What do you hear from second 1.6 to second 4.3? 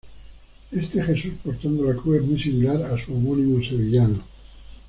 la cruz es muy similar a su homónimo sevillano.